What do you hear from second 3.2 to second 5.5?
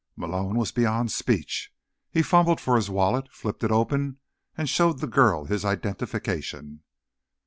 flipped it open and showed the girl